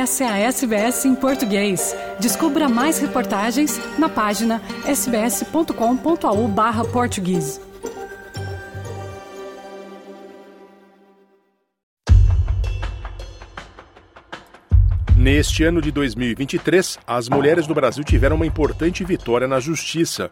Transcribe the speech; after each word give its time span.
Essa 0.00 0.24
é 0.24 0.28
a 0.28 0.38
SBS 0.38 1.04
em 1.04 1.14
português. 1.14 1.94
Descubra 2.18 2.70
mais 2.70 2.98
reportagens 2.98 3.78
na 3.98 4.08
página 4.08 4.62
sbs.com.au/português. 4.86 7.60
Neste 15.14 15.64
ano 15.64 15.82
de 15.82 15.90
2023, 15.90 16.98
as 17.06 17.28
mulheres 17.28 17.66
do 17.66 17.74
Brasil 17.74 18.02
tiveram 18.02 18.36
uma 18.36 18.46
importante 18.46 19.04
vitória 19.04 19.46
na 19.46 19.60
justiça. 19.60 20.30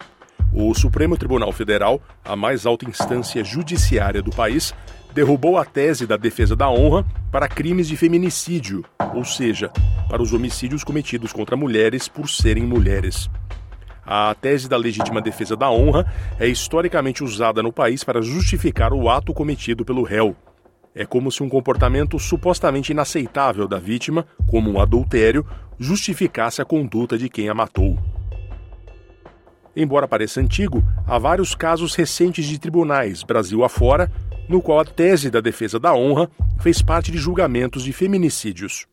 O 0.51 0.73
Supremo 0.73 1.19
Tribunal 1.19 1.53
Federal, 1.53 2.01
a 2.25 2.35
mais 2.35 2.65
alta 2.65 2.89
instância 2.89 3.45
judiciária 3.45 4.23
do 4.23 4.31
país, 4.31 4.73
derrubou 5.19 5.59
a 5.59 5.65
tese 5.65 6.07
da 6.07 6.17
defesa 6.17 6.55
da 6.55 6.71
honra 6.71 7.05
para 7.33 7.49
crimes 7.49 7.89
de 7.89 7.97
feminicídio, 7.97 8.85
ou 9.13 9.25
seja, 9.25 9.69
para 10.09 10.23
os 10.23 10.33
homicídios 10.33 10.85
cometidos 10.85 11.33
contra 11.33 11.57
mulheres 11.57 12.07
por 12.07 12.29
serem 12.29 12.63
mulheres. 12.63 13.29
A 14.07 14.33
tese 14.41 14.69
da 14.69 14.77
legítima 14.77 15.21
defesa 15.21 15.57
da 15.57 15.69
honra 15.69 16.07
é 16.39 16.47
historicamente 16.47 17.25
usada 17.25 17.61
no 17.65 17.73
país 17.73 18.05
para 18.05 18.23
justificar 18.23 18.93
o 18.93 19.11
ato 19.11 19.35
cometido 19.35 19.85
pelo 19.85 20.05
réu. 20.05 20.37
É 20.95 21.05
como 21.05 21.33
se 21.33 21.43
um 21.43 21.49
comportamento 21.49 22.17
supostamente 22.21 22.93
inaceitável 22.93 23.67
da 23.67 23.81
vítima, 23.81 24.25
como 24.49 24.71
um 24.71 24.81
adultério, 24.81 25.45
justificasse 25.81 26.63
a 26.63 26.65
conduta 26.65 27.19
de 27.19 27.29
quem 27.29 27.49
a 27.49 27.55
matou. 27.55 27.99
Embora 29.75 30.07
pareça 30.07 30.41
antigo, 30.41 30.81
há 31.05 31.19
vários 31.19 31.57
casos 31.57 31.97
recentes 31.97 32.47
de 32.47 32.57
tribunais, 32.57 33.25
Brasil 33.25 33.65
afora, 33.65 34.11
no 34.49 34.63
qual 34.63 34.81
a 34.81 34.85
tese 34.85 35.31
da 35.31 35.41
defesa 35.41 35.79
da 35.79 35.95
honra 35.95 36.31
fez 36.61 36.81
parte 36.81 37.13
de 37.13 37.19
julgamentos 37.19 37.85
de 37.85 37.93
feminicídios. 37.93 38.87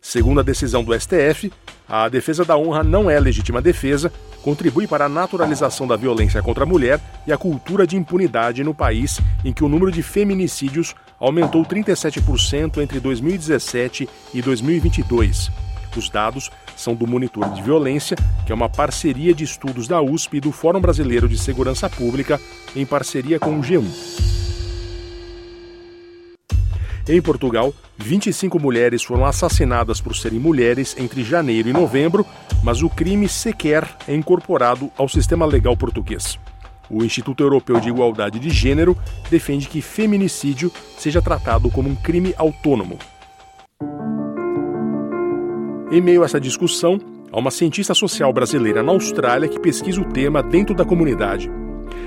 Segundo 0.00 0.40
a 0.40 0.42
decisão 0.42 0.82
do 0.82 0.98
STF, 0.98 1.52
a 1.86 2.08
defesa 2.08 2.44
da 2.44 2.56
honra 2.56 2.82
não 2.82 3.10
é 3.10 3.20
legítima 3.20 3.60
defesa, 3.60 4.10
contribui 4.42 4.86
para 4.86 5.04
a 5.04 5.08
naturalização 5.08 5.86
da 5.86 5.94
violência 5.94 6.42
contra 6.42 6.64
a 6.64 6.66
mulher 6.66 6.98
e 7.26 7.32
a 7.32 7.36
cultura 7.36 7.86
de 7.86 7.96
impunidade 7.96 8.64
no 8.64 8.74
país 8.74 9.20
em 9.44 9.52
que 9.52 9.62
o 9.62 9.68
número 9.68 9.92
de 9.92 10.02
feminicídios 10.02 10.94
aumentou 11.18 11.64
37% 11.64 12.78
entre 12.78 12.98
2017 12.98 14.08
e 14.32 14.40
2022. 14.40 15.50
Os 15.96 16.08
dados 16.08 16.50
são 16.76 16.94
do 16.94 17.06
Monitor 17.06 17.52
de 17.52 17.62
Violência, 17.62 18.16
que 18.46 18.52
é 18.52 18.54
uma 18.54 18.70
parceria 18.70 19.34
de 19.34 19.44
estudos 19.44 19.86
da 19.86 20.00
USP 20.00 20.38
e 20.38 20.40
do 20.40 20.52
Fórum 20.52 20.80
Brasileiro 20.80 21.28
de 21.28 21.36
Segurança 21.36 21.90
Pública, 21.90 22.40
em 22.74 22.86
parceria 22.86 23.38
com 23.38 23.58
o 23.58 23.60
G1. 23.60 24.49
Em 27.12 27.20
Portugal, 27.20 27.74
25 27.98 28.60
mulheres 28.60 29.02
foram 29.02 29.24
assassinadas 29.24 30.00
por 30.00 30.14
serem 30.14 30.38
mulheres 30.38 30.94
entre 30.96 31.24
janeiro 31.24 31.68
e 31.68 31.72
novembro, 31.72 32.24
mas 32.62 32.82
o 32.82 32.88
crime 32.88 33.28
sequer 33.28 33.84
é 34.06 34.14
incorporado 34.14 34.88
ao 34.96 35.08
sistema 35.08 35.44
legal 35.44 35.76
português. 35.76 36.38
O 36.88 37.02
Instituto 37.02 37.42
Europeu 37.42 37.80
de 37.80 37.88
Igualdade 37.88 38.38
de 38.38 38.48
Gênero 38.48 38.96
defende 39.28 39.66
que 39.66 39.82
feminicídio 39.82 40.70
seja 40.96 41.20
tratado 41.20 41.68
como 41.68 41.88
um 41.88 41.96
crime 41.96 42.32
autônomo. 42.38 42.96
Em 45.90 46.00
meio 46.00 46.22
a 46.22 46.26
essa 46.26 46.40
discussão, 46.40 47.00
há 47.32 47.40
uma 47.40 47.50
cientista 47.50 47.92
social 47.92 48.32
brasileira 48.32 48.84
na 48.84 48.92
Austrália 48.92 49.48
que 49.48 49.58
pesquisa 49.58 50.00
o 50.00 50.04
tema 50.04 50.44
dentro 50.44 50.76
da 50.76 50.84
comunidade. 50.84 51.50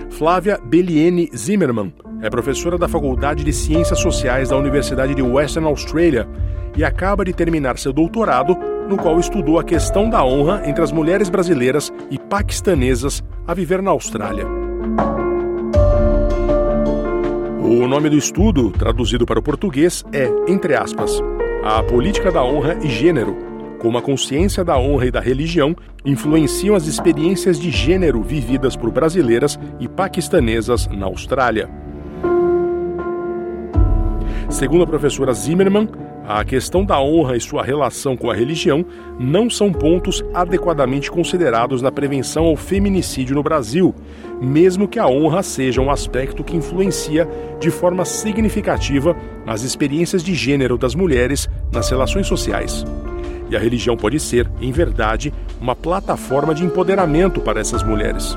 Flávia 0.09 0.59
Belliene 0.63 1.29
Zimmermann 1.35 1.93
é 2.21 2.29
professora 2.29 2.77
da 2.77 2.87
Faculdade 2.87 3.43
de 3.43 3.51
Ciências 3.51 3.99
Sociais 3.99 4.49
da 4.49 4.57
Universidade 4.57 5.13
de 5.13 5.21
Western 5.21 5.67
Australia 5.67 6.27
e 6.75 6.83
acaba 6.83 7.25
de 7.25 7.33
terminar 7.33 7.77
seu 7.77 7.91
doutorado, 7.93 8.57
no 8.87 8.97
qual 8.97 9.19
estudou 9.19 9.59
a 9.59 9.63
questão 9.63 10.09
da 10.09 10.23
honra 10.23 10.63
entre 10.65 10.83
as 10.83 10.91
mulheres 10.91 11.29
brasileiras 11.29 11.91
e 12.09 12.17
paquistanesas 12.17 13.23
a 13.47 13.53
viver 13.53 13.81
na 13.81 13.91
Austrália. 13.91 14.47
O 17.59 17.87
nome 17.87 18.09
do 18.09 18.17
estudo, 18.17 18.71
traduzido 18.71 19.25
para 19.25 19.39
o 19.39 19.43
português, 19.43 20.03
é, 20.13 20.29
entre 20.47 20.75
aspas, 20.75 21.21
A 21.63 21.81
Política 21.83 22.31
da 22.31 22.43
Honra 22.43 22.77
e 22.83 22.87
Gênero, 22.87 23.52
como 23.83 23.97
a 23.97 24.01
consciência 24.01 24.63
da 24.63 24.79
honra 24.79 25.07
e 25.07 25.11
da 25.11 25.19
religião 25.19 25.75
influenciam 26.05 26.73
as 26.73 26.87
experiências 26.87 27.59
de 27.59 27.69
gênero 27.69 28.23
vividas 28.23 28.77
por 28.77 28.89
brasileiras 28.89 29.59
e 29.77 29.89
paquistanesas 29.89 30.87
na 30.87 31.05
Austrália. 31.05 31.69
Segundo 34.49 34.85
a 34.85 34.87
professora 34.87 35.33
Zimmermann, 35.33 35.89
a 36.25 36.45
questão 36.45 36.85
da 36.85 36.97
honra 37.01 37.35
e 37.35 37.41
sua 37.41 37.61
relação 37.61 38.15
com 38.15 38.31
a 38.31 38.33
religião 38.33 38.85
não 39.19 39.49
são 39.49 39.73
pontos 39.73 40.23
adequadamente 40.33 41.11
considerados 41.11 41.81
na 41.81 41.91
prevenção 41.91 42.45
ao 42.45 42.55
feminicídio 42.55 43.35
no 43.35 43.43
Brasil, 43.43 43.93
mesmo 44.41 44.87
que 44.87 44.97
a 44.97 45.07
honra 45.07 45.43
seja 45.43 45.81
um 45.81 45.91
aspecto 45.91 46.41
que 46.41 46.55
influencia 46.55 47.27
de 47.59 47.69
forma 47.69 48.05
significativa 48.05 49.13
as 49.45 49.63
experiências 49.63 50.23
de 50.23 50.33
gênero 50.33 50.77
das 50.77 50.95
mulheres 50.95 51.49
nas 51.69 51.89
relações 51.89 52.27
sociais. 52.27 52.85
E 53.53 53.55
a 53.55 53.59
religião 53.59 53.95
pode 53.95 54.19
ser, 54.19 54.49
em 54.59 54.71
verdade, 54.71 55.31
uma 55.61 55.75
plataforma 55.75 56.55
de 56.55 56.65
empoderamento 56.65 57.39
para 57.39 57.59
essas 57.59 57.83
mulheres. 57.83 58.35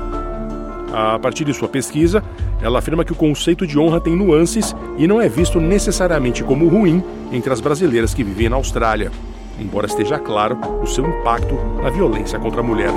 A 0.93 1.17
partir 1.17 1.43
de 1.43 1.55
sua 1.55 1.67
pesquisa, 1.67 2.23
ela 2.61 2.77
afirma 2.77 3.03
que 3.03 3.13
o 3.13 3.15
conceito 3.15 3.65
de 3.65 3.79
honra 3.79 3.99
tem 3.99 4.15
nuances 4.15 4.75
e 4.95 5.07
não 5.07 5.19
é 5.19 5.27
visto 5.27 5.59
necessariamente 5.59 6.43
como 6.43 6.67
ruim 6.67 7.03
entre 7.31 7.51
as 7.51 7.59
brasileiras 7.59 8.13
que 8.13 8.23
vivem 8.23 8.47
na 8.47 8.57
Austrália, 8.57 9.11
embora 9.59 9.87
esteja 9.87 10.19
claro 10.19 10.55
o 10.83 10.85
seu 10.85 11.03
impacto 11.03 11.55
na 11.81 11.89
violência 11.89 12.37
contra 12.37 12.59
a 12.59 12.63
mulher. 12.63 12.91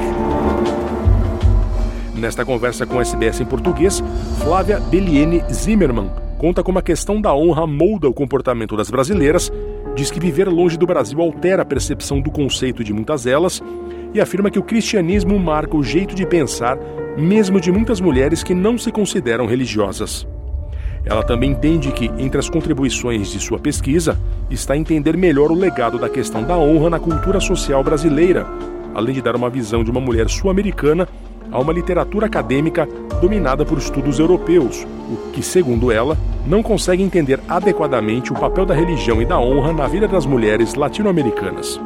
Nesta 2.15 2.45
conversa 2.45 2.85
com 2.85 2.97
o 2.97 3.01
SBS 3.01 3.41
em 3.41 3.47
português, 3.47 4.05
Flávia 4.45 4.79
Belliene 4.79 5.43
Zimmermann 5.51 6.11
conta 6.37 6.63
como 6.63 6.79
a 6.79 6.83
questão 6.83 7.19
da 7.19 7.35
honra 7.35 7.67
molda 7.67 8.11
o 8.11 8.15
comportamento 8.15 8.77
das 8.77 8.91
brasileiras 8.91 9.51
diz 9.95 10.11
que 10.11 10.21
viver 10.21 10.49
longe 10.49 10.77
do 10.77 10.87
Brasil 10.87 11.21
altera 11.21 11.63
a 11.63 11.65
percepção 11.65 12.21
do 12.21 12.31
conceito 12.31 12.83
de 12.83 12.93
muitas 12.93 13.25
delas 13.25 13.63
e 14.15 14.21
afirma 14.21 14.51
que 14.51 14.59
o 14.59 14.63
cristianismo 14.63 15.39
marca 15.39 15.77
o 15.77 15.83
jeito 15.83 16.15
de 16.15 16.27
pensar, 16.27 16.79
mesmo 17.17 17.61
de 17.61 17.71
muitas 17.71 18.01
mulheres 18.01 18.43
que 18.43 18.55
não 18.55 18.79
se 18.79 18.91
consideram 18.91 19.47
religiosas. 19.47 20.27
Ela 21.05 21.23
também 21.23 21.53
entende 21.53 21.91
que, 21.93 22.11
entre 22.19 22.39
as 22.39 22.51
contribuições 22.51 23.31
de 23.31 23.41
sua 23.41 23.59
pesquisa, 23.59 24.19
está 24.51 24.77
entender 24.77 25.17
melhor 25.17 25.51
o 25.51 25.55
legado 25.55 25.99
da 25.99 26.09
questão 26.09 26.43
da 26.43 26.57
honra 26.57 26.91
na 26.91 27.01
cultura 27.01 27.41
social 27.41 27.83
brasileira, 27.83 28.47
além 28.95 29.15
de 29.15 29.23
dar 29.23 29.37
uma 29.37 29.49
visão 29.49 29.83
de 29.83 29.91
uma 29.91 30.01
mulher 30.01 30.29
sul-americana 30.29 31.09
a 31.51 31.59
uma 31.59 31.73
literatura 31.73 32.27
acadêmica 32.27 32.87
dominada 33.21 33.65
por 33.65 33.79
estudos 33.79 34.19
europeus, 34.19 34.87
o 35.09 35.31
que, 35.33 35.43
segundo 35.43 35.91
ela, 35.91 36.17
não 36.47 36.63
consegue 36.63 37.03
entender 37.03 37.41
adequadamente 37.49 38.33
o 38.33 38.37
papel 38.37 38.65
da 38.65 38.75
religião 38.75 39.21
e 39.21 39.25
da 39.25 39.39
honra 39.39 39.73
na 39.73 39.87
vida 39.87 40.09
das 40.09 40.25
mulheres 40.25 40.75
latino-americanas. 40.75 41.81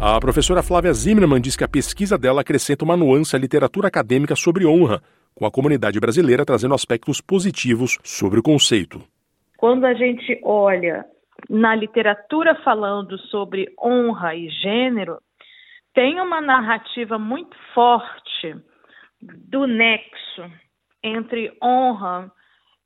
A 0.00 0.18
professora 0.18 0.62
Flávia 0.62 0.92
Zimmermann 0.92 1.40
diz 1.40 1.56
que 1.56 1.64
a 1.64 1.68
pesquisa 1.68 2.18
dela 2.18 2.40
acrescenta 2.40 2.84
uma 2.84 2.96
nuance 2.96 3.36
à 3.36 3.38
literatura 3.38 3.88
acadêmica 3.88 4.34
sobre 4.34 4.66
honra, 4.66 5.02
com 5.34 5.46
a 5.46 5.50
comunidade 5.50 6.00
brasileira 6.00 6.44
trazendo 6.44 6.74
aspectos 6.74 7.20
positivos 7.20 7.98
sobre 8.02 8.40
o 8.40 8.42
conceito. 8.42 9.00
Quando 9.60 9.84
a 9.84 9.92
gente 9.92 10.40
olha 10.42 11.04
na 11.50 11.74
literatura 11.74 12.54
falando 12.64 13.18
sobre 13.18 13.70
honra 13.78 14.34
e 14.34 14.48
gênero, 14.48 15.18
tem 15.92 16.18
uma 16.18 16.40
narrativa 16.40 17.18
muito 17.18 17.54
forte 17.74 18.56
do 19.20 19.66
nexo 19.66 20.50
entre 21.02 21.54
honra 21.62 22.32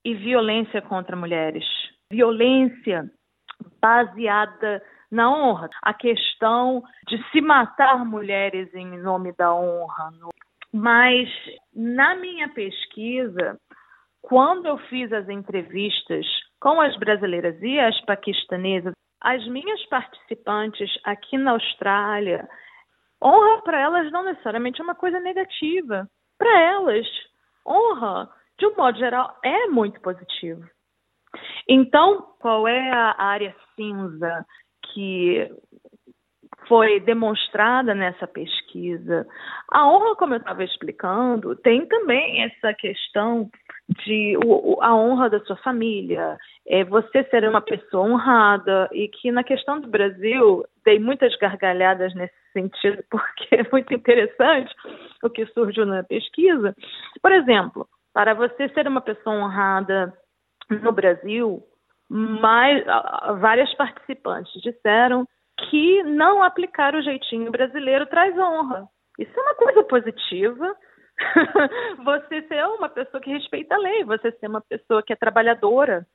e 0.04 0.14
violência 0.14 0.82
contra 0.82 1.14
mulheres. 1.14 1.64
Violência 2.10 3.08
baseada 3.80 4.82
na 5.12 5.30
honra. 5.30 5.70
A 5.80 5.94
questão 5.94 6.82
de 7.06 7.22
se 7.30 7.40
matar 7.40 8.04
mulheres 8.04 8.74
em 8.74 8.98
nome 8.98 9.32
da 9.38 9.54
honra. 9.54 10.10
Mas 10.72 11.28
na 11.72 12.16
minha 12.16 12.48
pesquisa, 12.48 13.60
quando 14.20 14.66
eu 14.66 14.76
fiz 14.88 15.12
as 15.12 15.28
entrevistas 15.28 16.26
com 16.64 16.80
as 16.80 16.96
brasileiras 16.96 17.62
e 17.62 17.78
as 17.78 18.00
paquistanesas, 18.06 18.94
as 19.20 19.46
minhas 19.48 19.84
participantes 19.90 20.90
aqui 21.04 21.36
na 21.36 21.50
Austrália, 21.50 22.48
honra 23.22 23.60
para 23.60 23.78
elas 23.78 24.10
não 24.10 24.24
necessariamente 24.24 24.80
é 24.80 24.84
uma 24.84 24.94
coisa 24.94 25.20
negativa. 25.20 26.08
Para 26.38 26.60
elas, 26.62 27.06
honra, 27.68 28.30
de 28.58 28.66
um 28.66 28.74
modo 28.76 28.98
geral, 28.98 29.38
é 29.44 29.66
muito 29.66 30.00
positivo. 30.00 30.64
Então, 31.68 32.34
qual 32.40 32.66
é 32.66 32.90
a 32.90 33.14
área 33.18 33.54
cinza 33.76 34.46
que 34.94 35.46
foi 36.66 36.98
demonstrada 37.00 37.94
nessa 37.94 38.26
pesquisa. 38.26 39.26
A 39.70 39.86
honra, 39.86 40.16
como 40.16 40.32
eu 40.32 40.38
estava 40.38 40.64
explicando, 40.64 41.54
tem 41.56 41.86
também 41.86 42.42
essa 42.42 42.72
questão 42.72 43.50
de 43.88 44.36
o, 44.44 44.78
a 44.82 44.94
honra 44.94 45.28
da 45.28 45.40
sua 45.40 45.56
família, 45.56 46.38
é 46.66 46.84
você 46.84 47.24
ser 47.24 47.46
uma 47.48 47.60
pessoa 47.60 48.06
honrada 48.06 48.88
e 48.92 49.08
que 49.08 49.30
na 49.30 49.44
questão 49.44 49.80
do 49.80 49.88
Brasil 49.88 50.64
dei 50.84 50.98
muitas 50.98 51.36
gargalhadas 51.36 52.14
nesse 52.14 52.34
sentido 52.52 53.04
porque 53.10 53.56
é 53.56 53.66
muito 53.70 53.92
interessante 53.92 54.74
o 55.22 55.28
que 55.28 55.46
surgiu 55.46 55.84
na 55.84 56.02
pesquisa. 56.02 56.74
Por 57.20 57.32
exemplo, 57.32 57.86
para 58.12 58.32
você 58.32 58.68
ser 58.70 58.88
uma 58.88 59.00
pessoa 59.00 59.36
honrada 59.36 60.12
no 60.70 60.92
Brasil, 60.92 61.62
mais, 62.08 62.84
várias 63.40 63.72
participantes 63.74 64.52
disseram 64.62 65.26
que 65.68 66.02
não 66.04 66.42
aplicar 66.42 66.94
o 66.94 67.02
jeitinho 67.02 67.50
brasileiro 67.50 68.06
traz 68.06 68.36
honra. 68.38 68.88
Isso 69.18 69.32
é 69.38 69.42
uma 69.42 69.54
coisa 69.54 69.82
positiva. 69.84 70.74
você 72.04 72.42
ser 72.42 72.64
uma 72.64 72.88
pessoa 72.88 73.20
que 73.20 73.30
respeita 73.30 73.74
a 73.74 73.78
lei, 73.78 74.04
você 74.04 74.32
ser 74.32 74.48
uma 74.48 74.60
pessoa 74.60 75.02
que 75.02 75.12
é 75.12 75.16
trabalhadora, 75.16 76.06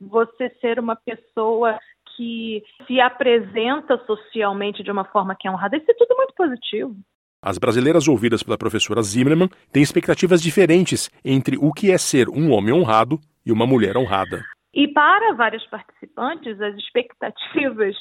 você 0.00 0.50
ser 0.60 0.78
uma 0.78 0.96
pessoa 0.96 1.78
que 2.16 2.62
se 2.86 3.00
apresenta 3.00 3.96
socialmente 4.04 4.82
de 4.82 4.90
uma 4.90 5.04
forma 5.04 5.36
que 5.38 5.46
é 5.46 5.50
honrada, 5.50 5.76
isso 5.76 5.90
é 5.90 5.94
tudo 5.94 6.16
muito 6.16 6.34
positivo. 6.34 6.96
As 7.40 7.56
brasileiras 7.56 8.08
ouvidas 8.08 8.42
pela 8.42 8.58
professora 8.58 9.00
Zimmermann 9.00 9.48
têm 9.72 9.82
expectativas 9.82 10.42
diferentes 10.42 11.08
entre 11.24 11.56
o 11.56 11.72
que 11.72 11.92
é 11.92 11.98
ser 11.98 12.28
um 12.28 12.52
homem 12.52 12.74
honrado 12.74 13.20
e 13.46 13.52
uma 13.52 13.64
mulher 13.64 13.96
honrada. 13.96 14.44
E 14.74 14.88
para 14.88 15.32
vários 15.34 15.64
participantes, 15.66 16.60
as 16.60 16.74
expectativas 16.74 17.94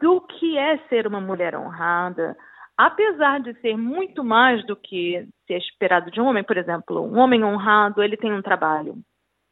do 0.00 0.20
que 0.22 0.58
é 0.58 0.78
ser 0.88 1.06
uma 1.06 1.20
mulher 1.20 1.56
honrada, 1.56 2.36
apesar 2.76 3.40
de 3.40 3.54
ser 3.60 3.76
muito 3.76 4.24
mais 4.24 4.64
do 4.66 4.76
que 4.76 5.26
ser 5.46 5.58
esperado 5.58 6.10
de 6.10 6.20
um 6.20 6.26
homem, 6.26 6.42
por 6.42 6.56
exemplo, 6.56 7.00
um 7.00 7.18
homem 7.18 7.44
honrado, 7.44 8.02
ele 8.02 8.16
tem 8.16 8.32
um 8.32 8.42
trabalho, 8.42 8.96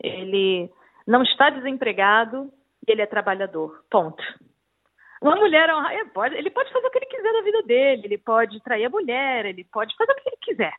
ele 0.02 0.70
não 1.06 1.22
está 1.22 1.50
desempregado, 1.50 2.52
ele 2.86 3.02
é 3.02 3.06
trabalhador, 3.06 3.84
ponto. 3.90 4.22
Uma 5.20 5.36
mulher 5.36 5.72
honrada, 5.72 6.04
pode, 6.12 6.34
ele 6.34 6.50
pode 6.50 6.72
fazer 6.72 6.86
o 6.86 6.90
que 6.90 6.98
ele 6.98 7.06
quiser 7.06 7.32
da 7.32 7.42
vida 7.42 7.62
dele, 7.62 8.02
ele 8.04 8.18
pode 8.18 8.60
trair 8.62 8.86
a 8.86 8.90
mulher, 8.90 9.46
ele 9.46 9.64
pode 9.64 9.94
fazer 9.96 10.12
o 10.12 10.16
que 10.16 10.28
ele 10.28 10.38
quiser. 10.40 10.74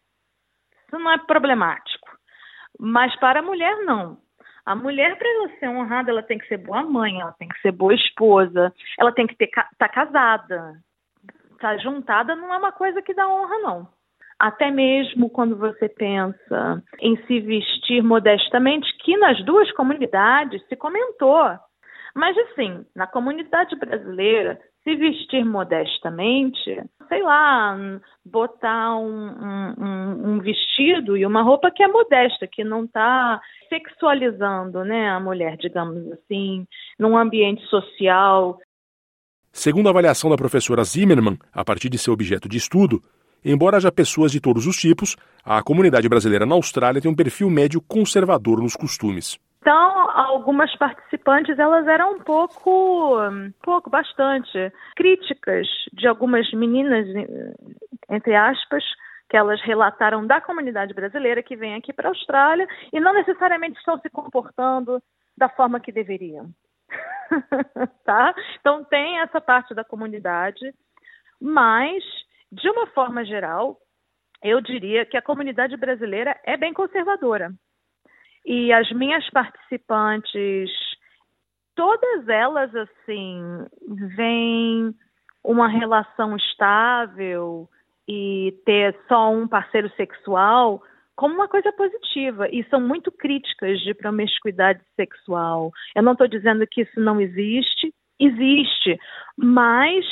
Isso 0.87 0.99
não 0.99 1.11
é 1.11 1.17
problemático. 1.17 2.09
Mas 2.77 3.15
para 3.19 3.39
a 3.39 3.43
mulher, 3.43 3.77
não. 3.85 4.17
A 4.65 4.75
mulher, 4.75 5.17
para 5.17 5.29
ela 5.29 5.49
ser 5.59 5.69
honrada, 5.69 6.09
ela 6.09 6.23
tem 6.23 6.37
que 6.37 6.47
ser 6.47 6.57
boa 6.57 6.83
mãe, 6.83 7.19
ela 7.19 7.33
tem 7.33 7.47
que 7.47 7.59
ser 7.61 7.71
boa 7.71 7.93
esposa, 7.93 8.73
ela 8.97 9.11
tem 9.11 9.27
que 9.27 9.41
estar 9.41 9.69
tá 9.77 9.89
casada. 9.89 10.73
Tá 11.63 11.77
juntada 11.77 12.35
não 12.35 12.53
é 12.53 12.57
uma 12.57 12.73
coisa 12.73 13.01
que 13.01 13.13
dá 13.13 13.25
honra, 13.25 13.57
não. 13.59 13.87
Até 14.37 14.69
mesmo 14.69 15.29
quando 15.29 15.55
você 15.55 15.87
pensa 15.87 16.83
em 16.99 17.15
se 17.25 17.39
vestir 17.39 18.03
modestamente, 18.03 18.93
que 18.97 19.15
nas 19.15 19.41
duas 19.45 19.71
comunidades 19.71 20.61
se 20.67 20.75
comentou. 20.75 21.57
Mas, 22.13 22.37
assim, 22.37 22.85
na 22.93 23.07
comunidade 23.07 23.77
brasileira, 23.77 24.59
se 24.83 24.93
vestir 24.97 25.45
modestamente, 25.45 26.83
sei 27.07 27.23
lá, 27.23 27.77
botar 28.25 28.97
um, 28.97 29.29
um, 29.79 30.31
um, 30.31 30.39
vestido 30.41 31.15
e 31.15 31.25
uma 31.25 31.43
roupa 31.43 31.71
que 31.71 31.81
é 31.81 31.87
modesta, 31.87 32.45
que 32.45 32.65
não 32.65 32.83
está 32.83 33.39
sexualizando 33.69 34.83
né, 34.83 35.09
a 35.09 35.19
mulher, 35.21 35.55
digamos 35.55 36.11
assim, 36.11 36.67
num 36.99 37.17
ambiente 37.17 37.65
social. 37.67 38.57
Segundo 39.55 39.85
a 39.87 39.91
avaliação 39.91 40.31
da 40.31 40.35
professora 40.35 40.83
Zimmermann, 40.83 41.37
a 41.53 41.63
partir 41.63 41.87
de 41.87 41.99
seu 41.99 42.11
objeto 42.11 42.49
de 42.49 42.57
estudo, 42.57 43.03
embora 43.45 43.77
haja 43.77 43.91
pessoas 43.91 44.31
de 44.31 44.41
todos 44.41 44.65
os 44.65 44.75
tipos, 44.75 45.15
a 45.45 45.61
comunidade 45.61 46.09
brasileira 46.09 46.43
na 46.43 46.55
Austrália 46.55 46.99
tem 46.99 47.09
um 47.09 47.15
perfil 47.15 47.51
médio 47.51 47.79
conservador 47.79 48.59
nos 48.59 48.75
costumes. 48.75 49.39
Então, 49.61 50.09
algumas 50.09 50.75
participantes 50.75 51.57
elas 51.59 51.87
eram 51.87 52.15
um 52.15 52.19
pouco, 52.19 53.19
pouco, 53.61 53.91
bastante 53.91 54.73
críticas 54.95 55.67
de 55.93 56.07
algumas 56.07 56.51
meninas, 56.51 57.05
entre 58.09 58.35
aspas, 58.35 58.83
que 59.29 59.37
elas 59.37 59.61
relataram 59.61 60.25
da 60.25 60.41
comunidade 60.41 60.95
brasileira 60.95 61.43
que 61.43 61.55
vem 61.55 61.75
aqui 61.75 61.93
para 61.93 62.09
a 62.09 62.11
Austrália 62.11 62.67
e 62.91 62.99
não 62.99 63.13
necessariamente 63.13 63.77
estão 63.77 63.99
se 63.99 64.09
comportando 64.09 65.01
da 65.37 65.47
forma 65.47 65.79
que 65.79 65.91
deveriam. 65.91 66.49
tá? 68.05 68.33
Então 68.59 68.83
tem 68.85 69.19
essa 69.19 69.41
parte 69.41 69.73
da 69.73 69.83
comunidade, 69.83 70.73
mas 71.41 72.03
de 72.51 72.69
uma 72.69 72.87
forma 72.87 73.25
geral, 73.25 73.77
eu 74.43 74.61
diria 74.61 75.05
que 75.05 75.17
a 75.17 75.21
comunidade 75.21 75.75
brasileira 75.77 76.39
é 76.43 76.55
bem 76.57 76.73
conservadora. 76.73 77.51
E 78.45 78.73
as 78.73 78.91
minhas 78.91 79.27
participantes, 79.29 80.69
todas 81.75 82.27
elas, 82.27 82.75
assim, 82.75 83.41
vêm 84.15 84.93
uma 85.43 85.67
relação 85.67 86.35
estável 86.35 87.69
e 88.07 88.53
ter 88.65 88.97
só 89.07 89.31
um 89.31 89.47
parceiro 89.47 89.89
sexual 89.95 90.83
como 91.15 91.35
uma 91.35 91.47
coisa 91.47 91.71
positiva 91.73 92.47
e 92.49 92.63
são 92.69 92.81
muito 92.81 93.11
críticas 93.11 93.79
de 93.81 93.93
promiscuidade 93.93 94.81
sexual. 94.95 95.71
Eu 95.95 96.03
não 96.03 96.13
estou 96.13 96.27
dizendo 96.27 96.65
que 96.69 96.81
isso 96.81 96.99
não 96.99 97.21
existe, 97.21 97.93
existe, 98.19 98.99
mas 99.37 100.05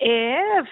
é 0.00 0.62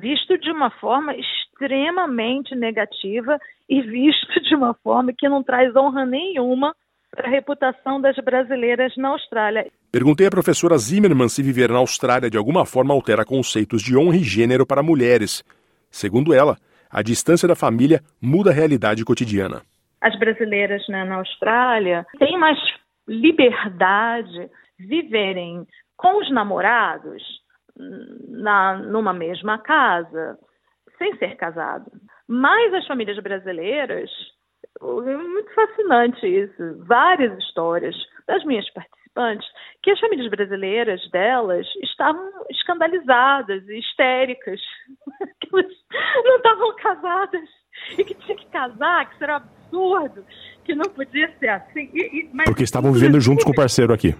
visto 0.00 0.38
de 0.38 0.50
uma 0.50 0.70
forma 0.70 1.14
extremamente 1.16 2.54
negativa 2.54 3.38
e 3.68 3.82
visto 3.82 4.40
de 4.40 4.54
uma 4.54 4.74
forma 4.74 5.12
que 5.16 5.28
não 5.28 5.42
traz 5.42 5.74
honra 5.74 6.06
nenhuma 6.06 6.74
para 7.10 7.26
a 7.26 7.30
reputação 7.30 8.00
das 8.00 8.16
brasileiras 8.16 8.94
na 8.96 9.08
Austrália. 9.08 9.66
Perguntei 9.90 10.26
à 10.26 10.30
professora 10.30 10.78
Zimmermann 10.78 11.28
se 11.28 11.42
viver 11.42 11.70
na 11.70 11.78
Austrália 11.78 12.30
de 12.30 12.36
alguma 12.36 12.64
forma 12.64 12.94
altera 12.94 13.24
conceitos 13.24 13.82
de 13.82 13.96
honra 13.96 14.16
e 14.16 14.22
gênero 14.22 14.66
para 14.66 14.82
mulheres. 14.82 15.42
Segundo 15.90 16.34
ela, 16.34 16.56
a 16.90 17.02
distância 17.02 17.46
da 17.46 17.54
família 17.54 18.00
muda 18.20 18.50
a 18.50 18.54
realidade 18.54 19.04
cotidiana. 19.04 19.62
As 20.00 20.16
brasileiras 20.18 20.86
né, 20.88 21.04
na 21.04 21.16
Austrália 21.16 22.06
têm 22.18 22.38
mais 22.38 22.58
liberdade 23.06 24.50
viverem 24.78 25.66
com 25.96 26.20
os 26.20 26.30
namorados 26.30 27.22
na, 28.28 28.76
numa 28.76 29.12
mesma 29.12 29.58
casa, 29.58 30.38
sem 30.98 31.16
ser 31.18 31.36
casado. 31.36 31.90
Mas 32.26 32.74
as 32.74 32.86
famílias 32.86 33.18
brasileiras, 33.22 34.10
é 34.80 35.16
muito 35.16 35.54
fascinante 35.54 36.26
isso, 36.26 36.84
várias 36.86 37.36
histórias 37.38 37.96
das 38.26 38.44
minhas 38.44 38.68
participantes, 38.70 39.48
que 39.82 39.90
as 39.90 40.00
famílias 40.00 40.28
brasileiras 40.28 41.00
delas 41.10 41.66
estavam 41.82 42.30
escandalizadas 42.50 43.66
histéricas, 43.68 44.60
elas 45.52 46.24
não 46.24 46.36
estavam 46.36 46.76
casadas 46.76 47.48
e 47.96 48.04
que 48.04 48.14
tinha 48.14 48.36
que 48.36 48.46
casar, 48.46 49.08
que 49.08 49.14
isso 49.14 49.24
era 49.24 49.34
um 49.34 49.36
absurdo, 49.36 50.24
que 50.64 50.74
não 50.74 50.90
podia 50.90 51.32
ser 51.38 51.48
assim. 51.48 51.90
E, 51.92 52.20
e, 52.20 52.44
Porque 52.44 52.62
estavam 52.62 52.92
vivendo 52.92 53.20
juntos 53.20 53.44
com 53.44 53.50
o 53.50 53.54
parceiro 53.54 53.92
aqui. 53.92 54.14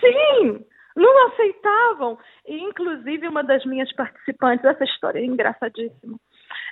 Sim, 0.00 0.64
não 0.96 1.28
aceitavam. 1.28 2.18
E, 2.46 2.58
inclusive, 2.60 3.28
uma 3.28 3.42
das 3.42 3.64
minhas 3.64 3.92
participantes, 3.94 4.64
essa 4.64 4.84
história 4.84 5.18
é 5.20 5.24
engraçadíssima, 5.24 6.18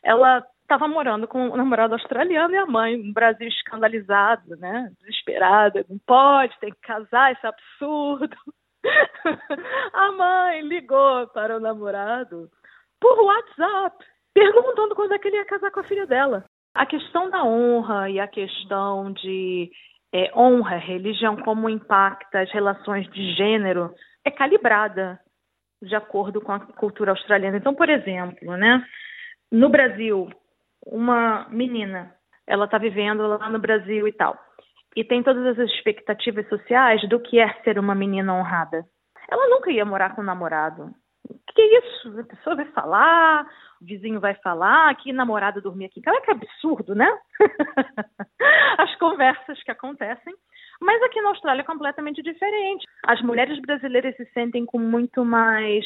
ela 0.03 0.45
estava 0.63 0.89
morando 0.89 1.29
com 1.29 1.49
um 1.49 1.57
namorado 1.57 1.95
australiano 1.95 2.53
e 2.53 2.59
a 2.59 2.67
mãe, 2.67 2.97
no 2.97 3.13
Brasil 3.13 3.47
escandalizado, 3.47 4.57
né? 4.57 4.91
Desesperada, 4.99 5.85
não 5.89 5.99
pode, 6.05 6.59
tem 6.59 6.71
que 6.71 6.81
casar, 6.81 7.33
isso 7.33 7.47
é 7.47 7.51
absurdo. 7.51 8.37
a 9.93 10.13
mãe 10.13 10.63
ligou 10.63 11.27
para 11.29 11.57
o 11.57 11.61
namorado 11.61 12.51
por 13.01 13.19
WhatsApp, 13.21 14.05
perguntando 14.35 14.95
quando 14.95 15.13
é 15.13 15.19
que 15.19 15.29
ele 15.29 15.37
ia 15.37 15.45
casar 15.45 15.71
com 15.71 15.81
a 15.81 15.85
filha 15.85 16.07
dela. 16.07 16.45
A 16.75 16.85
questão 16.85 17.31
da 17.31 17.43
honra 17.45 18.11
e 18.11 18.21
a 18.21 18.29
questão 18.29 19.13
de 19.13 19.71
é, 20.13 20.31
honra, 20.35 20.77
religião, 20.77 21.37
como 21.37 21.69
impacta 21.69 22.41
as 22.41 22.51
relações 22.53 23.09
de 23.11 23.35
gênero 23.35 23.95
é 24.25 24.31
calibrada 24.31 25.19
de 25.83 25.95
acordo 25.95 26.41
com 26.41 26.53
a 26.53 26.61
cultura 26.61 27.13
australiana. 27.13 27.57
Então, 27.57 27.75
por 27.75 27.89
exemplo, 27.89 28.57
né, 28.57 28.85
no 29.51 29.69
Brasil, 29.69 30.29
uma 30.85 31.47
menina, 31.51 32.15
ela 32.47 32.65
está 32.65 32.79
vivendo 32.79 33.27
lá 33.27 33.49
no 33.51 33.59
Brasil 33.59 34.07
e 34.09 34.13
tal, 34.13 34.37
e 34.95 35.05
tem 35.05 35.23
todas 35.23 35.59
as 35.59 35.71
expectativas 35.71 36.49
sociais 36.49 37.07
do 37.09 37.21
que 37.21 37.39
é 37.39 37.53
ser 37.63 37.79
uma 37.79 37.95
menina 37.95 38.35
honrada. 38.35 38.85
Ela 39.31 39.49
nunca 39.49 39.71
ia 39.71 39.85
morar 39.85 40.15
com 40.15 40.23
um 40.23 40.25
namorado. 40.25 40.95
O 41.29 41.53
que 41.53 41.61
é 41.61 41.79
isso? 41.79 41.96
A 42.07 42.25
pessoa 42.25 42.57
vai 42.57 42.67
falar, 42.67 43.47
o 43.81 43.85
vizinho 43.85 44.21
vai 44.21 44.35
falar 44.35 44.95
que 44.97 45.13
namorada 45.13 45.61
dormia 45.61 45.87
aqui. 45.87 46.01
Cara, 46.01 46.21
que 46.21 46.31
absurdo, 46.31 46.95
né? 46.95 47.09
As 48.79 48.95
conversas 48.97 49.63
que 49.63 49.71
acontecem. 49.71 50.35
Mas 50.81 51.03
aqui 51.03 51.21
na 51.21 51.31
Austrália 51.31 51.63
é 51.63 51.65
completamente 51.65 52.23
diferente. 52.23 52.87
As 53.07 53.21
mulheres 53.23 53.59
brasileiras 53.61 54.17
se 54.17 54.25
sentem 54.27 54.65
com 54.65 54.79
muito 54.79 55.25
mais 55.25 55.85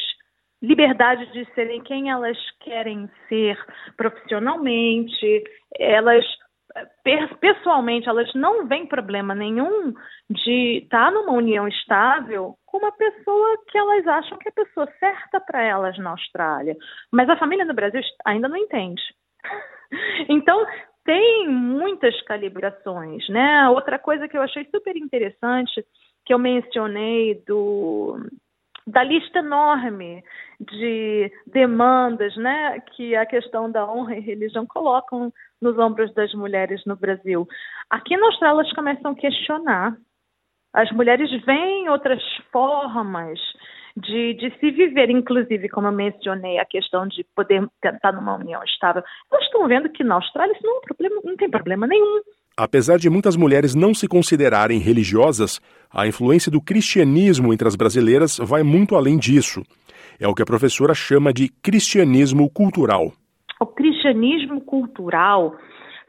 liberdade 0.62 1.32
de 1.32 1.44
serem 1.54 1.82
quem 1.82 2.10
elas 2.10 2.36
querem 2.60 3.08
ser 3.28 3.58
profissionalmente, 3.96 5.44
elas 5.78 6.24
pessoalmente 7.40 8.08
elas 8.08 8.32
não 8.34 8.66
veem 8.66 8.86
problema 8.86 9.34
nenhum 9.34 9.92
de 10.28 10.82
estar 10.82 11.10
numa 11.10 11.32
união 11.32 11.66
estável 11.66 12.54
com 12.70 12.78
uma 12.78 12.92
pessoa 12.92 13.58
que 13.68 13.76
elas 13.76 14.06
acham 14.06 14.38
que 14.38 14.48
é 14.48 14.52
a 14.52 14.64
pessoa 14.64 14.88
certa 14.98 15.40
para 15.40 15.62
elas 15.62 15.98
na 15.98 16.10
Austrália. 16.10 16.76
Mas 17.10 17.28
a 17.28 17.36
família 17.36 17.64
no 17.64 17.74
Brasil 17.74 18.00
ainda 18.24 18.48
não 18.48 18.56
entende. 18.56 19.02
Então, 20.28 20.64
tem 21.04 21.48
muitas 21.48 22.20
calibrações, 22.22 23.28
né? 23.28 23.68
Outra 23.70 23.98
coisa 23.98 24.28
que 24.28 24.36
eu 24.36 24.42
achei 24.42 24.64
super 24.72 24.96
interessante, 24.96 25.84
que 26.24 26.32
eu 26.32 26.38
mencionei 26.38 27.42
do 27.44 28.16
da 28.86 29.02
lista 29.02 29.40
enorme 29.40 30.22
de 30.60 31.32
demandas, 31.46 32.36
né, 32.36 32.80
que 32.92 33.14
a 33.14 33.24
questão 33.26 33.70
da 33.70 33.90
honra 33.90 34.16
e 34.16 34.20
religião 34.20 34.66
colocam 34.66 35.32
nos 35.60 35.78
ombros 35.78 36.12
das 36.14 36.32
mulheres 36.34 36.82
no 36.84 36.96
Brasil. 36.96 37.46
Aqui 37.88 38.16
na 38.16 38.26
Austrália 38.26 38.62
elas 38.62 38.72
começam 38.72 39.12
a 39.12 39.14
questionar. 39.14 39.96
As 40.72 40.90
mulheres 40.92 41.30
veem 41.44 41.88
outras 41.88 42.22
formas 42.52 43.38
de, 43.96 44.34
de 44.34 44.50
se 44.58 44.70
viver, 44.70 45.10
inclusive, 45.10 45.68
como 45.68 45.88
eu 45.88 45.92
mencionei, 45.92 46.58
a 46.58 46.64
questão 46.64 47.06
de 47.08 47.24
poder 47.34 47.66
tentar 47.80 48.12
numa 48.12 48.36
união 48.36 48.62
estável. 48.62 49.02
Elas 49.30 49.44
estão 49.44 49.66
vendo 49.66 49.88
que 49.90 50.04
na 50.04 50.16
Austrália 50.16 50.52
isso 50.52 50.64
não, 50.64 50.78
é 50.78 50.80
problema, 50.80 51.20
não 51.24 51.36
tem 51.36 51.50
problema 51.50 51.86
nenhum. 51.86 52.20
Apesar 52.56 52.98
de 52.98 53.10
muitas 53.10 53.36
mulheres 53.36 53.74
não 53.74 53.94
se 53.94 54.06
considerarem 54.06 54.78
religiosas, 54.78 55.60
a 55.90 56.06
influência 56.06 56.52
do 56.52 56.60
cristianismo 56.60 57.52
entre 57.52 57.66
as 57.66 57.74
brasileiras 57.74 58.38
vai 58.38 58.62
muito 58.62 58.94
além 58.94 59.18
disso. 59.18 59.62
É 60.20 60.28
o 60.28 60.34
que 60.34 60.42
a 60.42 60.46
professora 60.46 60.94
chama 60.94 61.32
de 61.32 61.48
cristianismo 61.48 62.50
cultural. 62.50 63.12
O 63.58 63.66
cristianismo 63.66 64.60
cultural 64.60 65.56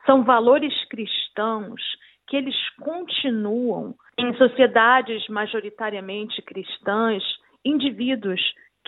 são 0.05 0.23
valores 0.23 0.73
cristãos 0.89 1.81
que 2.27 2.37
eles 2.37 2.55
continuam 2.79 3.95
em 4.21 4.35
sociedades 4.35 5.27
majoritariamente 5.27 6.41
cristãs, 6.41 7.23
indivíduos 7.63 8.41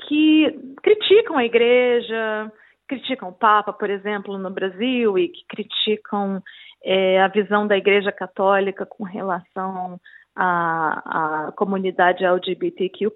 que 0.07 0.51
criticam 0.81 1.37
a 1.37 1.45
igreja, 1.45 2.51
criticam 2.87 3.29
o 3.29 3.33
Papa, 3.33 3.71
por 3.73 3.89
exemplo, 3.89 4.37
no 4.37 4.49
Brasil, 4.49 5.17
e 5.17 5.29
que 5.29 5.45
criticam 5.47 6.41
é, 6.83 7.21
a 7.21 7.27
visão 7.27 7.65
da 7.65 7.77
Igreja 7.77 8.11
Católica 8.11 8.85
com 8.85 9.03
relação 9.03 9.99
à, 10.35 11.47
à 11.47 11.51
comunidade 11.53 12.25
LGBTQ, 12.25 13.11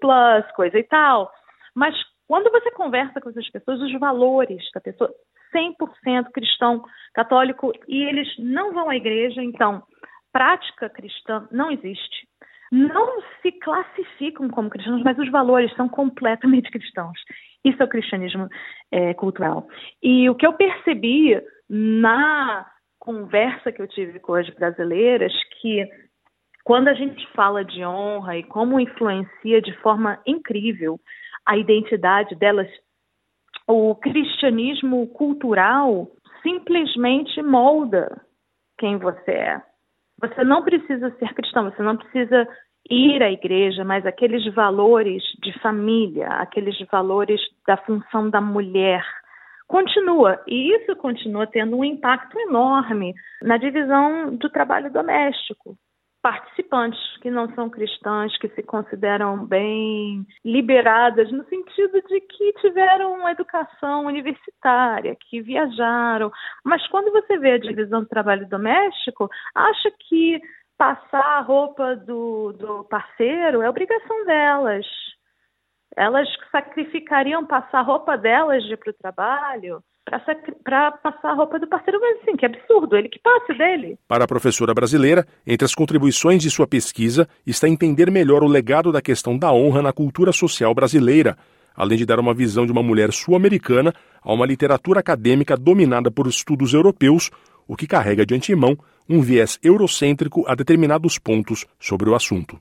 coisa 0.56 0.80
e 0.80 0.84
tal. 0.84 1.32
Mas 1.76 1.96
quando 2.28 2.52
você 2.52 2.72
conversa 2.72 3.20
com 3.22 3.30
essas 3.30 3.50
pessoas, 3.50 3.82
os 3.82 4.00
valores 4.00 4.64
da 4.74 4.82
pessoa, 4.82 5.14
100% 5.54 6.32
cristão, 6.32 6.84
católico, 7.14 7.72
e 7.88 8.04
eles 8.04 8.28
não 8.38 8.74
vão 8.74 8.90
à 8.90 8.96
igreja, 8.96 9.42
então, 9.42 9.84
prática 10.38 10.88
cristã 10.88 11.48
não 11.52 11.72
existe. 11.72 12.28
Não 12.72 13.24
se 13.42 13.52
classificam 13.54 14.48
como 14.50 14.70
cristãos, 14.70 15.02
mas 15.02 15.18
os 15.18 15.32
valores 15.32 15.74
são 15.76 15.90
completamente 15.90 16.70
cristãos. 16.70 17.20
Isso 17.66 17.82
é 17.82 17.86
o 17.86 17.90
cristianismo 17.90 18.48
é, 18.92 19.16
cultural. 19.16 19.68
E 20.04 20.30
o 20.30 20.36
que 20.36 20.46
eu 20.46 20.54
percebi 20.54 21.42
na 21.68 22.68
conversa 23.00 23.72
que 23.72 23.82
eu 23.82 23.88
tive 23.88 24.20
com 24.20 24.36
as 24.36 24.48
brasileiras 24.52 25.34
que 25.60 25.90
quando 26.64 26.90
a 26.90 26.94
gente 26.94 27.26
fala 27.34 27.66
de 27.66 27.84
honra 27.84 28.38
e 28.38 28.44
como 28.44 28.80
influencia 28.80 29.60
de 29.60 29.74
forma 29.78 30.22
incrível 30.28 31.00
a 31.48 31.58
identidade 31.58 32.36
delas, 32.36 32.70
o 33.66 33.96
cristianismo 33.96 35.08
cultural 35.08 36.12
simplesmente 36.44 37.42
molda 37.42 38.22
quem 38.78 38.98
você 38.98 39.32
é. 39.32 39.62
Você 40.20 40.44
não 40.44 40.64
precisa 40.64 41.12
ser 41.18 41.34
cristão, 41.34 41.70
você 41.70 41.82
não 41.82 41.96
precisa 41.96 42.48
ir 42.90 43.22
à 43.22 43.32
igreja, 43.32 43.84
mas 43.84 44.06
aqueles 44.06 44.46
valores 44.54 45.24
de 45.42 45.58
família, 45.60 46.28
aqueles 46.28 46.78
valores 46.92 47.40
da 47.68 47.78
função 47.78 48.30
da 48.30 48.42
mulher, 48.42 49.04
continua. 49.68 50.42
E 50.48 50.74
isso 50.76 50.96
continua 50.96 51.46
tendo 51.46 51.78
um 51.78 51.84
impacto 51.84 52.40
enorme 52.40 53.14
na 53.42 53.58
divisão 53.58 54.36
do 54.36 54.50
trabalho 54.50 54.92
doméstico. 54.92 55.78
Participantes 56.22 57.00
que 57.22 57.32
não 57.32 57.54
são 57.54 57.70
cristãs, 57.70 58.38
que 58.38 58.50
se 58.50 58.64
consideram 58.64 59.46
bem 59.46 60.26
liberadas, 60.44 61.32
no 61.32 61.46
sentido 61.46 62.02
de 62.02 62.22
que 62.22 62.54
tiveram 62.54 63.14
uma 63.14 63.32
educação 63.32 64.06
universitária, 64.06 65.16
que 65.20 65.42
viajaram. 65.42 66.32
Mas 66.64 66.86
quando 66.88 67.12
você 67.12 67.38
vê 67.38 67.54
a 67.54 67.60
divisão 67.60 68.02
do 68.02 68.10
trabalho 68.10 68.48
doméstico, 68.50 69.30
acha 69.56 69.92
que 70.10 70.42
passar 70.78 71.38
a 71.38 71.42
roupa 71.42 71.96
do, 71.96 72.52
do 72.54 72.84
parceiro 72.86 73.62
é 73.62 73.70
obrigação 73.70 74.26
delas 74.26 74.86
elas 75.98 76.28
sacrificariam 76.52 77.46
passar 77.46 77.80
a 77.80 77.82
roupa 77.82 78.16
delas 78.16 78.64
de 78.64 78.74
ir 78.74 78.78
para 78.78 78.92
o 78.92 78.94
trabalho 78.94 79.84
para 80.64 80.92
passar 80.92 81.32
a 81.32 81.34
roupa 81.34 81.60
do 81.60 81.68
parceiro, 81.68 82.00
mas 82.00 82.22
assim, 82.22 82.36
que 82.36 82.46
absurdo, 82.46 82.96
ele 82.96 83.10
que 83.10 83.20
passe 83.20 83.58
dele. 83.58 83.98
Para 84.08 84.24
a 84.24 84.28
professora 84.28 84.74
brasileira, 84.74 85.26
entre 85.46 85.66
as 85.66 85.76
contribuições 85.76 86.42
de 86.42 86.50
sua 86.50 86.68
pesquisa 86.68 87.28
está 87.46 87.68
entender 87.68 88.10
melhor 88.10 88.44
o 88.44 88.48
legado 88.48 88.92
da 88.92 89.02
questão 89.02 89.38
da 89.38 89.52
honra 89.52 89.82
na 89.82 89.94
cultura 89.94 90.32
social 90.32 90.74
brasileira, 90.74 91.38
além 91.76 91.98
de 91.98 92.06
dar 92.06 92.20
uma 92.20 92.34
visão 92.34 92.66
de 92.66 92.72
uma 92.72 92.84
mulher 92.84 93.12
sul-americana 93.12 93.94
a 94.22 94.34
uma 94.34 94.46
literatura 94.46 95.00
acadêmica 95.00 95.56
dominada 95.56 96.10
por 96.10 96.28
estudos 96.28 96.74
europeus, 96.74 97.30
o 97.68 97.76
que 97.76 97.88
carrega 97.88 98.26
de 98.26 98.34
antemão 98.34 98.78
um 99.10 99.22
viés 99.22 99.60
eurocêntrico 99.64 100.44
a 100.48 100.56
determinados 100.56 101.18
pontos 101.18 101.66
sobre 101.80 102.10
o 102.10 102.16
assunto 102.16 102.60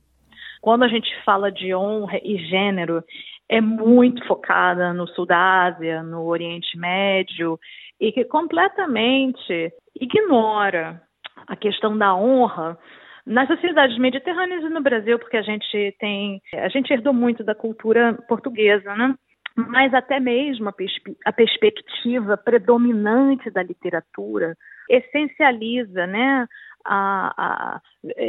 quando 0.66 0.82
a 0.82 0.88
gente 0.88 1.08
fala 1.24 1.52
de 1.52 1.72
honra 1.72 2.18
e 2.24 2.38
gênero, 2.38 3.00
é 3.48 3.60
muito 3.60 4.26
focada 4.26 4.92
no 4.92 5.06
sul 5.06 5.24
da 5.24 5.66
Ásia, 5.66 6.02
no 6.02 6.24
Oriente 6.24 6.76
Médio, 6.76 7.56
e 8.00 8.10
que 8.10 8.24
completamente 8.24 9.72
ignora 9.94 11.00
a 11.46 11.54
questão 11.54 11.96
da 11.96 12.16
honra 12.16 12.76
nas 13.24 13.46
sociedades 13.46 13.96
mediterrâneas 13.96 14.64
e 14.64 14.68
no 14.68 14.82
Brasil, 14.82 15.20
porque 15.20 15.36
a 15.36 15.42
gente 15.42 15.94
tem, 16.00 16.42
a 16.54 16.68
gente 16.68 16.92
herdou 16.92 17.12
muito 17.12 17.44
da 17.44 17.54
cultura 17.54 18.18
portuguesa, 18.26 18.92
né? 18.96 19.14
Mas 19.56 19.94
até 19.94 20.18
mesmo 20.18 20.68
a, 20.68 20.72
perspe 20.72 21.16
a 21.24 21.32
perspectiva 21.32 22.36
predominante 22.36 23.52
da 23.52 23.62
literatura 23.62 24.56
essencializa, 24.90 26.08
né, 26.08 26.44
a, 26.86 27.34
a 27.36 27.80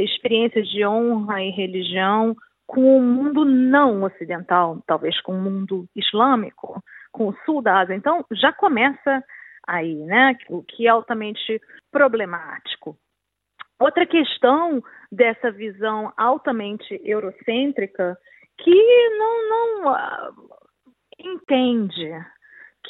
experiências 0.04 0.68
de 0.70 0.86
honra 0.86 1.42
e 1.44 1.52
religião 1.52 2.36
com 2.66 2.98
o 2.98 3.02
mundo 3.02 3.46
não 3.46 4.04
ocidental, 4.04 4.82
talvez 4.86 5.20
com 5.22 5.34
o 5.34 5.42
mundo 5.42 5.88
islâmico, 5.96 6.84
com 7.12 7.30
o 7.30 7.36
sul 7.46 7.62
da 7.62 7.80
Ásia. 7.80 7.96
Então, 7.96 8.26
já 8.32 8.52
começa 8.52 9.24
aí, 9.66 9.96
né? 9.96 10.38
O 10.50 10.62
que 10.62 10.86
é 10.86 10.90
altamente 10.90 11.62
problemático. 11.92 12.98
Outra 13.80 14.06
questão 14.06 14.82
dessa 15.12 15.52
visão 15.52 16.12
altamente 16.18 17.00
eurocêntrica 17.06 18.18
que 18.58 19.10
não, 19.18 19.50
não 19.50 19.92
uh, 19.92 20.50
entende 21.20 22.12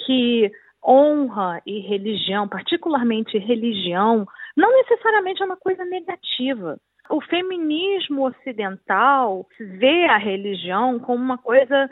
que 0.06 0.52
honra 0.84 1.62
e 1.66 1.80
religião, 1.82 2.48
particularmente 2.48 3.38
religião, 3.38 4.26
não 4.58 4.74
necessariamente 4.74 5.42
é 5.42 5.46
uma 5.46 5.56
coisa 5.56 5.86
negativa. 5.86 6.78
O 7.10 7.22
feminismo 7.22 8.28
ocidental 8.28 9.48
vê 9.60 10.06
a 10.06 10.18
religião 10.18 11.00
como 11.00 11.24
uma 11.24 11.38
coisa 11.38 11.90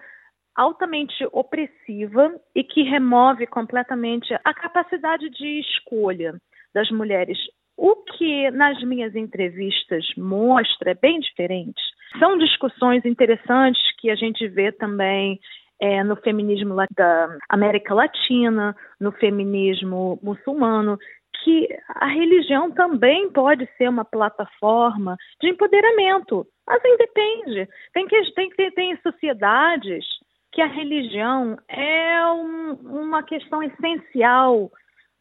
altamente 0.56 1.26
opressiva 1.32 2.34
e 2.56 2.64
que 2.64 2.82
remove 2.82 3.46
completamente 3.46 4.34
a 4.44 4.54
capacidade 4.54 5.30
de 5.30 5.60
escolha 5.60 6.34
das 6.74 6.90
mulheres. 6.90 7.38
O 7.78 7.96
que 7.96 8.50
nas 8.52 8.82
minhas 8.84 9.16
entrevistas 9.16 10.06
mostra 10.18 10.92
é 10.92 10.96
bem 10.96 11.20
diferente. 11.20 11.82
São 12.18 12.38
discussões 12.38 13.06
interessantes 13.06 13.82
que 14.00 14.10
a 14.10 14.16
gente 14.16 14.48
vê 14.48 14.72
também 14.72 15.40
é, 15.80 16.04
no 16.04 16.16
feminismo 16.16 16.76
da 16.96 17.38
América 17.50 17.94
Latina, 17.94 18.76
no 19.00 19.12
feminismo 19.12 20.18
muçulmano, 20.24 20.98
que 21.46 21.68
a 21.90 22.08
religião 22.08 22.72
também 22.72 23.32
pode 23.32 23.70
ser 23.78 23.88
uma 23.88 24.04
plataforma 24.04 25.16
de 25.40 25.50
empoderamento, 25.50 26.48
mas 26.68 26.84
independe. 26.84 27.70
Tem 27.94 28.08
que 28.08 28.34
tem, 28.34 28.50
tem, 28.50 28.72
tem 28.72 28.98
sociedades 28.98 30.04
que 30.52 30.60
a 30.60 30.66
religião 30.66 31.56
é 31.70 32.26
um, 32.32 32.72
uma 33.04 33.22
questão 33.22 33.62
essencial 33.62 34.72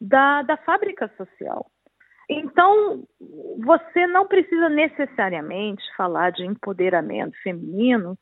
da, 0.01 0.41
da 0.41 0.57
fábrica 0.57 1.11
social. 1.15 1.67
Então, 2.27 3.03
você 3.63 4.07
não 4.07 4.25
precisa 4.25 4.67
necessariamente 4.67 5.83
falar 5.95 6.31
de 6.31 6.43
empoderamento 6.43 7.37
feminino 7.43 8.17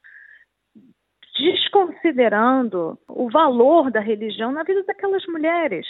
desconsiderando 1.39 2.99
o 3.07 3.29
valor 3.29 3.89
da 3.89 4.01
religião 4.01 4.51
na 4.51 4.63
vida 4.63 4.83
daquelas 4.83 5.25
mulheres. 5.25 5.87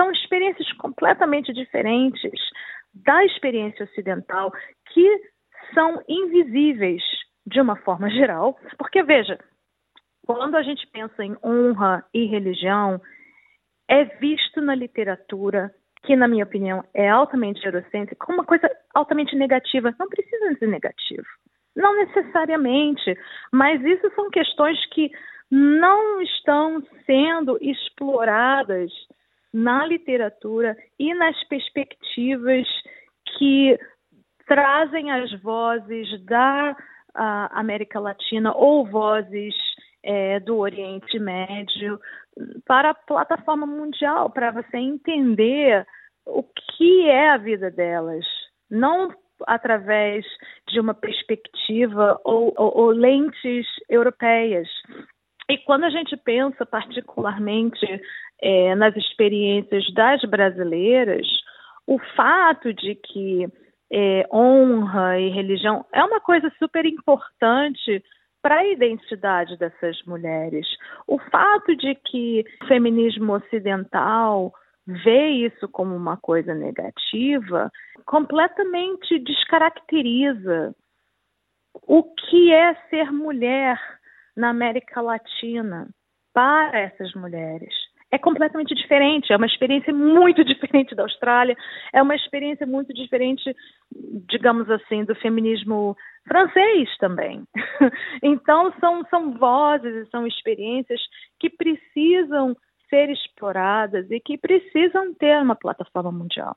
São 0.00 0.10
experiências 0.12 0.72
completamente 0.78 1.52
diferentes 1.52 2.40
da 2.94 3.22
experiência 3.26 3.84
ocidental 3.84 4.50
que 4.94 5.20
são 5.74 6.02
invisíveis 6.08 7.02
de 7.46 7.60
uma 7.60 7.76
forma 7.76 8.08
geral, 8.08 8.58
porque 8.78 9.02
veja, 9.02 9.38
quando 10.24 10.56
a 10.56 10.62
gente 10.62 10.86
pensa 10.86 11.22
em 11.22 11.36
honra 11.44 12.02
e 12.14 12.24
religião, 12.24 12.98
é 13.90 14.04
visto 14.04 14.62
na 14.62 14.74
literatura 14.74 15.70
que, 16.04 16.16
na 16.16 16.26
minha 16.26 16.44
opinião, 16.44 16.82
é 16.94 17.10
altamente 17.10 17.62
eurocêntrica, 17.66 18.24
como 18.24 18.38
uma 18.38 18.46
coisa 18.46 18.70
altamente 18.94 19.36
negativa. 19.36 19.94
Não 19.98 20.08
precisa 20.08 20.54
ser 20.58 20.68
negativo. 20.68 21.26
Não 21.76 21.94
necessariamente, 21.96 23.14
mas 23.52 23.84
isso 23.84 24.10
são 24.14 24.30
questões 24.30 24.78
que 24.94 25.10
não 25.50 26.22
estão 26.22 26.82
sendo 27.04 27.58
exploradas 27.60 28.90
na 29.52 29.84
literatura 29.86 30.76
e 30.98 31.12
nas 31.14 31.36
perspectivas 31.48 32.66
que 33.38 33.78
trazem 34.46 35.10
as 35.10 35.32
vozes 35.42 36.24
da 36.24 36.76
América 37.52 37.98
Latina 37.98 38.54
ou 38.54 38.86
vozes 38.86 39.54
é, 40.02 40.40
do 40.40 40.58
Oriente 40.58 41.18
Médio 41.18 42.00
para 42.66 42.90
a 42.90 42.94
plataforma 42.94 43.66
mundial, 43.66 44.30
para 44.30 44.50
você 44.50 44.76
entender 44.76 45.86
o 46.26 46.42
que 46.42 47.08
é 47.08 47.30
a 47.30 47.36
vida 47.36 47.70
delas, 47.70 48.24
não 48.70 49.12
através 49.46 50.24
de 50.68 50.78
uma 50.78 50.94
perspectiva 50.94 52.20
ou, 52.24 52.52
ou, 52.56 52.76
ou 52.76 52.90
lentes 52.90 53.66
europeias. 53.88 54.68
E 55.48 55.58
quando 55.58 55.84
a 55.84 55.90
gente 55.90 56.16
pensa 56.16 56.64
particularmente 56.64 57.86
é, 58.42 58.74
nas 58.74 58.96
experiências 58.96 59.92
das 59.92 60.22
brasileiras, 60.22 61.26
o 61.86 61.98
fato 62.16 62.72
de 62.72 62.94
que 62.94 63.46
é, 63.92 64.26
honra 64.32 65.18
e 65.18 65.28
religião 65.30 65.84
é 65.92 66.02
uma 66.02 66.20
coisa 66.20 66.50
super 66.58 66.86
importante 66.86 68.02
para 68.42 68.60
a 68.60 68.66
identidade 68.66 69.56
dessas 69.58 70.02
mulheres. 70.04 70.66
O 71.06 71.18
fato 71.18 71.76
de 71.76 71.94
que 71.94 72.44
o 72.62 72.66
feminismo 72.66 73.34
ocidental 73.34 74.52
vê 74.86 75.28
isso 75.28 75.68
como 75.68 75.94
uma 75.94 76.16
coisa 76.16 76.54
negativa 76.54 77.70
completamente 78.06 79.18
descaracteriza 79.18 80.74
o 81.86 82.02
que 82.02 82.52
é 82.52 82.74
ser 82.88 83.12
mulher 83.12 83.78
na 84.36 84.48
América 84.48 85.00
Latina 85.00 85.88
para 86.32 86.78
essas 86.78 87.12
mulheres 87.14 87.74
é 88.10 88.18
completamente 88.18 88.74
diferente, 88.74 89.32
é 89.32 89.36
uma 89.36 89.46
experiência 89.46 89.92
muito 89.92 90.42
diferente 90.44 90.94
da 90.94 91.02
Austrália, 91.02 91.56
é 91.92 92.02
uma 92.02 92.14
experiência 92.14 92.66
muito 92.66 92.92
diferente, 92.92 93.54
digamos 94.28 94.68
assim, 94.70 95.04
do 95.04 95.14
feminismo 95.14 95.96
francês 96.26 96.88
também. 96.98 97.44
Então, 98.22 98.72
são, 98.78 99.02
são 99.08 99.32
vozes 99.38 99.94
e 99.94 100.10
são 100.10 100.26
experiências 100.26 101.00
que 101.38 101.48
precisam 101.48 102.54
ser 102.88 103.08
exploradas 103.08 104.10
e 104.10 104.20
que 104.20 104.36
precisam 104.36 105.14
ter 105.14 105.40
uma 105.40 105.56
plataforma 105.56 106.12
mundial. 106.12 106.56